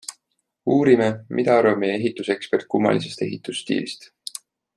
[0.75, 4.11] Uurime, mida arvab meie ehitusekspert kummalisest ehitusstiilist.